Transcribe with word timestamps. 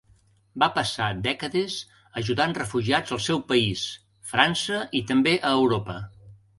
Va 0.61 0.69
passar 0.77 1.09
dècades 1.27 1.75
ajudant 2.23 2.57
refugiats 2.61 3.15
al 3.19 3.23
seu 3.29 3.45
país, 3.55 3.87
França, 4.35 4.85
i 5.03 5.07
també 5.15 5.41
a 5.53 5.57
Europa. 5.65 6.05